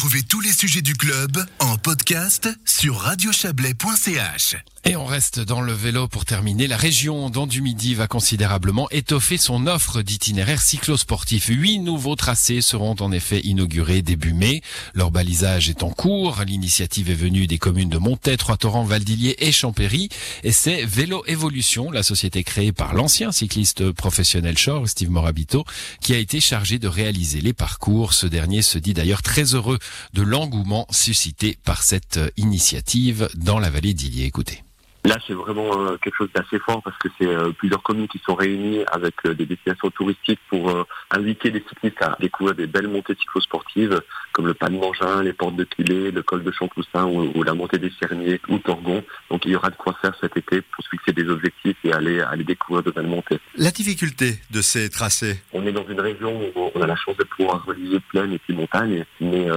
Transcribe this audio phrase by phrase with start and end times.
[0.00, 4.56] Retrouvez tous les sujets du club en podcast sur radiochablais.ch.
[4.86, 6.66] Et on reste dans le vélo pour terminer.
[6.66, 11.48] La région d'Andu-Midi va considérablement étoffer son offre d'itinéraires cyclosportifs.
[11.48, 14.62] Huit nouveaux tracés seront en effet inaugurés début mai.
[14.94, 16.42] Leur balisage est en cours.
[16.46, 20.08] L'initiative est venue des communes de Montet, Trois-Torrents, Valdillier et Champéry.
[20.44, 25.66] Et c'est Vélo Évolution, la société créée par l'ancien cycliste professionnel Shore, Steve Morabito,
[26.00, 28.14] qui a été chargé de réaliser les parcours.
[28.14, 29.78] Ce dernier se dit d'ailleurs très heureux
[30.12, 34.24] de l'engouement suscité par cette initiative dans la vallée d'Illier.
[34.24, 34.62] Écoutez.
[35.04, 38.18] Là, c'est vraiment euh, quelque chose d'assez fort parce que c'est euh, plusieurs communes qui
[38.18, 42.88] sont réunies avec euh, des destinations touristiques pour inviter les cyclistes à découvrir des belles
[42.88, 44.00] montées cyclosportives
[44.32, 47.54] comme le Pas de Mangin, les Portes de Quillet, le col de Champoussin ou, la
[47.54, 49.02] montée des Cerniers ou Torgon.
[49.30, 51.92] Donc il y aura de quoi faire cet été pour se fixer des objectifs et
[51.92, 53.40] aller, aller découvrir de belles montées.
[53.56, 55.40] La difficulté de ces tracés?
[55.52, 58.38] On est dans une région où on a la chance de pouvoir relier plaine et
[58.38, 59.48] puis montagne, mais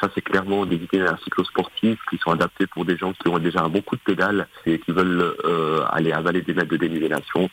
[0.00, 3.62] ça c'est clairement des itinéraires cyclosportifs qui sont adaptés pour des gens qui ont déjà
[3.62, 7.48] un bon coup de pédale et qui veulent euh, aller avaler des mètres de dénivellation.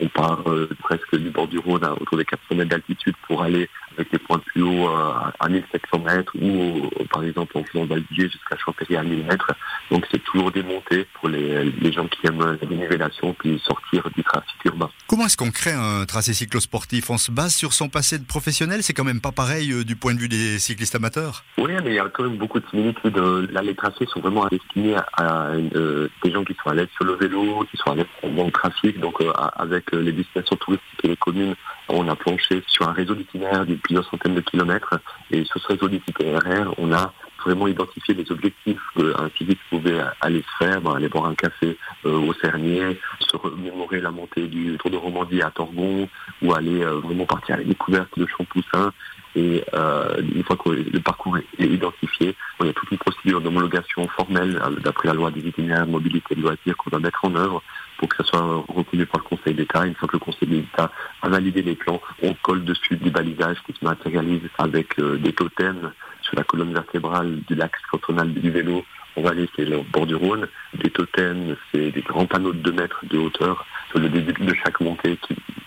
[0.00, 3.42] On part euh, presque du bord du Rhône à autour des 400 mètres d'altitude pour
[3.42, 7.84] aller avec des points plus hauts euh, à 1700 mètres ou par exemple en faisant
[7.84, 9.52] Valdier jusqu'à Champéry à 1000 mètres.
[9.90, 14.08] Donc c'est toujours des montées pour les, les, gens qui aiment la dénivellation puis sortir
[14.16, 14.90] du trafic urbain.
[15.06, 17.10] Comment est-ce qu'on crée un tracé cyclosportif?
[17.10, 18.82] On se base sur son passé de professionnel?
[18.82, 21.44] C'est quand même pas pareil du point de vue des cyclistes amateurs?
[21.58, 23.16] Oui, mais il y a quand même beaucoup de similitudes.
[23.16, 27.14] Là, les tracés sont vraiment destinés à, des gens qui sont à l'aise sur le
[27.14, 28.98] vélo, qui sont à l'aise dans le trafic.
[29.00, 31.54] Donc euh, avec euh, les destinations touristiques et les communes,
[31.88, 34.98] on a planché sur un réseau d'itinéraires plusieurs centaines de kilomètres.
[35.30, 37.12] Et sur ce réseau d'itinéraires, on a
[37.44, 42.18] vraiment identifié des objectifs qu'un cycliste pouvait aller se faire, aller boire un café euh,
[42.18, 46.08] au Cernier, se remémorer la montée du Tour de Romandie à Torgon,
[46.42, 48.92] ou aller vraiment partir à la découverte de Champoussin.
[49.36, 53.40] Et euh, une fois que le parcours est identifié, il y a toute une procédure
[53.40, 57.34] d'homologation formelle euh, d'après la loi des itinéraires mobilité de loisirs qu'on doit mettre en
[57.34, 57.62] œuvre
[57.98, 59.86] pour que ça soit reconnu par le Conseil d'État.
[59.86, 60.90] Une fois que le Conseil d'État
[61.22, 65.32] a validé les plans, on colle dessus des balisages qui se matérialisent avec euh, des
[65.32, 65.92] totems
[66.22, 68.84] sur la colonne vertébrale de l'axe cantonal du vélo
[69.16, 70.48] on va aller, c'est le bord du Rhône.
[70.74, 74.54] Des totems, c'est des grands panneaux de 2 mètres de hauteur sur le début de
[74.54, 75.16] chaque montée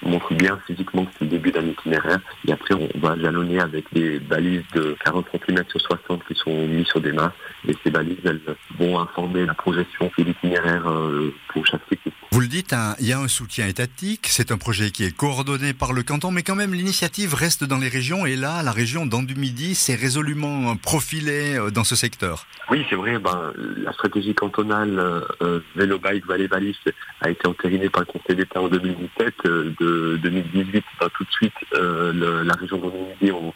[0.07, 2.19] montrent bien physiquement que c'est le début d'un itinéraire.
[2.47, 6.67] Et après, on va jalonner avec des balises de 40 cm sur 60 qui sont
[6.67, 7.31] mises sur des masses.
[7.67, 8.41] Et ces balises, elles
[8.79, 12.15] vont informer la projection de l'itinéraire euh, pour chaque cycliste.
[12.31, 15.15] Vous le dites, hein, il y a un soutien étatique, c'est un projet qui est
[15.15, 18.71] coordonné par le canton, mais quand même l'initiative reste dans les régions et là, la
[18.71, 22.45] région d'Andu-Midi s'est résolument profilée euh, dans ce secteur.
[22.69, 26.77] Oui, c'est vrai, ben, la stratégie cantonale euh, vélo bike Vallée Valis
[27.21, 29.33] a été entérinée par le Conseil d'État en 2017.
[29.45, 33.53] Euh, de 2018, ben, tout de suite, la région d'Andu-Midi ont,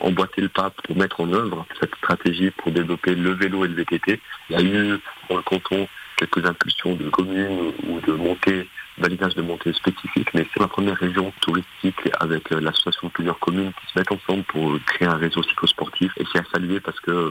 [0.00, 3.74] emboîté le pas pour mettre en œuvre cette stratégie pour développer le vélo et le
[3.74, 4.20] VTT.
[4.50, 4.98] Il y a eu
[5.28, 5.86] dans le canton
[6.18, 8.68] quelques impulsions de communes ou de montées,
[8.98, 13.38] validage de montées spécifiques, mais c'est la première région touristique avec euh, l'association de plusieurs
[13.38, 16.98] communes qui se mettent ensemble pour créer un réseau cyclosportif et c'est à saluer parce
[17.00, 17.30] que euh,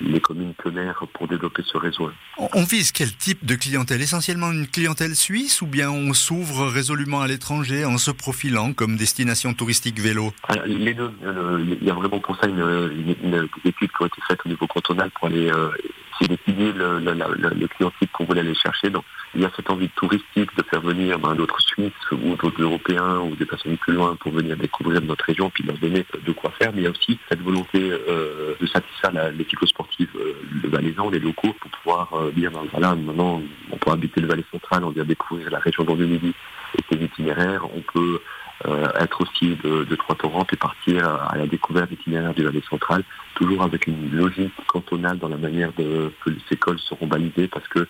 [0.00, 2.10] les communes pionnières pour développer ce réseau.
[2.38, 4.02] On vise quel type de clientèle?
[4.02, 8.96] Essentiellement une clientèle suisse ou bien on s'ouvre résolument à l'étranger en se profilant comme
[8.96, 10.32] destination touristique vélo?
[10.66, 11.10] Les deux.
[11.80, 14.66] Il y a vraiment pour ça une, une, étude qui a été faite au niveau
[14.66, 15.70] cantonal pour aller euh,
[16.18, 18.90] c'est d'étudier le, le, le, le, client type qu'on voulait aller chercher.
[18.90, 19.04] Donc,
[19.34, 23.18] il y a cette envie touristique de faire venir ben, d'autres Suisses ou d'autres Européens
[23.18, 26.50] ou des personnes plus loin pour venir découvrir notre région puis leur donner de quoi
[26.58, 26.72] faire.
[26.72, 31.10] Mais il y a aussi cette volonté euh, de satisfaire l'équipe sportive, euh, le Valaisan,
[31.10, 34.84] les locaux, pour pouvoir euh, dire, ben, voilà, maintenant, on peut habiter le Valais central,
[34.84, 36.32] on vient découvrir la région d'Andie-Midi
[36.78, 37.64] et ses itinéraires.
[37.74, 38.20] On peut
[38.64, 43.04] euh, être aussi de, de Trois-Torrents et partir à la découverte itinéraire du Valais central,
[43.36, 47.68] toujours avec une logique cantonale dans la manière de, que les écoles seront validées parce
[47.68, 47.86] que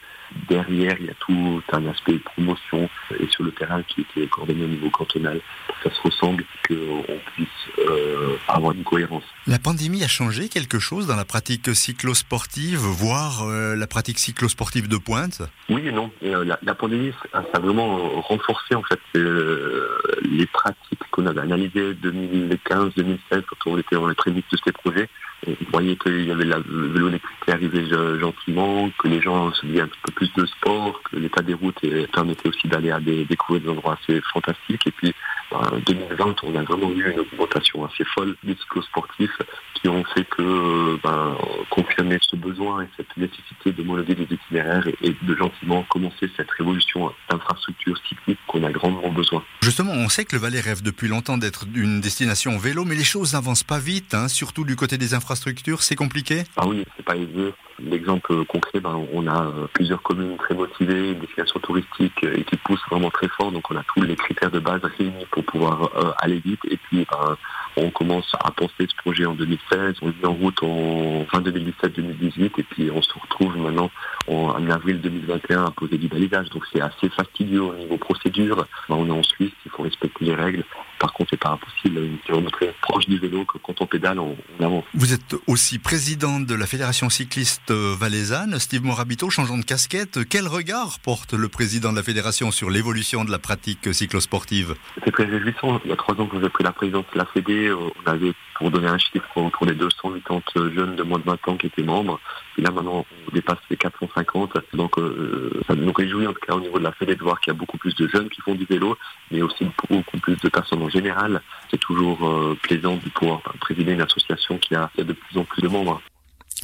[0.49, 4.27] derrière, il y a tout un aspect de promotion et sur le terrain qui, est
[4.27, 7.49] coordonné au niveau cantonal pour que ça se ressemble, qu'on puisse
[7.79, 9.23] euh, avoir une cohérence.
[9.47, 14.89] La pandémie a changé quelque chose dans la pratique cyclosportive, voire euh, la pratique cyclosportive
[14.89, 15.43] de pointe?
[15.69, 16.11] Oui et non.
[16.25, 21.95] Euh, la, la, pandémie, ça a vraiment renforcé en fait les pratiques qu'on avait analysées
[21.95, 25.09] 2015-2016 quand on était dans les prémices de ces projets
[25.47, 27.85] on voyait qu'il y avait la, vélo électrique qui arrivait
[28.19, 31.81] gentiment, que les gens se disaient un peu plus de sport, que l'état des routes
[32.13, 34.87] permettait aussi d'aller à des, découvrir des endroits assez fantastiques.
[34.87, 35.15] Et puis,
[35.53, 39.39] en 2020, on a vraiment eu une augmentation assez folle des cyclosportifs
[39.87, 41.37] qui ont fait que ben,
[41.71, 46.51] confirmer ce besoin et cette nécessité de monodier des itinéraires et, de gentiment commencer cette
[46.51, 49.45] révolution d'infrastructures cycliques qu'on a grandement besoin.
[49.63, 53.05] Justement, on sait que le Valais rêve depuis longtemps d'être une destination vélo, mais les
[53.05, 55.85] choses n'avancent pas vite, hein, surtout du côté des infrastructures.
[55.85, 57.55] C'est compliqué Ah oui, c'est pas aisé.
[57.79, 62.43] L'exemple concret, ben, on a euh, plusieurs communes très motivées, une destination touristique euh, et
[62.43, 63.53] qui pousse vraiment très fort.
[63.53, 66.61] Donc on a tous les critères de base réunis pour pouvoir euh, aller vite.
[66.71, 67.37] Et puis ben,
[67.77, 71.41] on commence à penser ce projet en 2016, on le met en route en fin
[71.41, 73.91] 2017-2018 et puis on se retrouve maintenant
[74.29, 76.49] en, avril 2021 à poser du balisage.
[76.51, 78.67] Donc c'est assez fastidieux au niveau procédure.
[78.89, 80.65] On est en Suisse, il faut respecter les règles.
[80.99, 82.01] Par contre, c'est pas impossible.
[82.31, 84.85] On est très proche du vélo que quand on pédale, on, avance.
[84.95, 90.21] Vous êtes aussi président de la Fédération cycliste valaisanne, Steve Morabito, changeant de casquette.
[90.29, 94.75] Quel regard porte le président de la Fédération sur l'évolution de la pratique cyclosportive?
[95.05, 95.81] C'est très réjouissant.
[95.85, 98.11] Il y a trois ans que j'ai pris la présidence de la Fédé, euh, on
[98.11, 101.67] avait, pour donner un chiffre, autour des 280 jeunes de moins de 20 ans qui
[101.67, 102.21] étaient membres.
[102.59, 104.57] Et là, maintenant, on dépasse les 450.
[104.73, 107.41] Donc, euh, ça nous réjouit, en tout cas, au niveau de la Fédé, de voir
[107.41, 108.97] qu'il y a beaucoup plus de jeunes qui font du vélo,
[109.31, 111.43] mais aussi beaucoup plus de personnes en général.
[111.71, 115.63] C'est toujours euh, plaisant de pouvoir présider une association qui a, de plus en plus
[115.63, 116.01] de membres.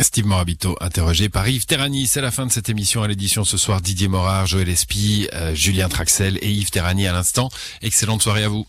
[0.00, 2.06] Steve Morabito, interrogé par Yves Terrani.
[2.06, 3.80] C'est la fin de cette émission à l'édition ce soir.
[3.80, 7.50] Didier Morard, Joël Espy, euh, Julien Traxel et Yves Terrani à l'instant.
[7.82, 8.66] Excellente soirée à vous.